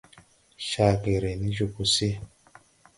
Caa 0.67 0.93
ge 1.01 1.15
ré 1.23 1.31
ne 1.39 1.47
jobo 1.55 1.83
se. 1.93 2.09